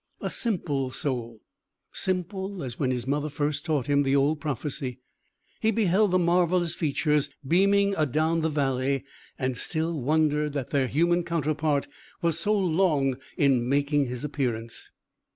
A 0.19 0.31
simple 0.31 0.89
soul 0.89 1.41
simple 1.91 2.63
as 2.63 2.79
when 2.79 2.89
his 2.89 3.05
mother 3.05 3.29
first 3.29 3.63
taught 3.65 3.85
him 3.85 4.01
the 4.01 4.15
old 4.15 4.41
prophecy 4.41 4.99
he 5.59 5.69
beheld 5.69 6.09
the 6.09 6.17
marvellous 6.17 6.73
features 6.73 7.29
beaming 7.47 7.93
adown 7.95 8.41
the 8.41 8.49
valley, 8.49 9.03
and 9.37 9.55
still 9.55 10.01
wondered 10.01 10.53
that 10.53 10.71
their 10.71 10.87
human 10.87 11.23
counterpart 11.23 11.87
was 12.19 12.39
so 12.39 12.51
long 12.57 13.19
in 13.37 13.69
making 13.69 14.07
his 14.07 14.23
appearance. 14.23 14.89